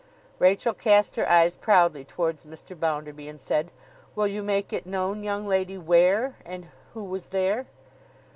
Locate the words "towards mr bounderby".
2.03-3.29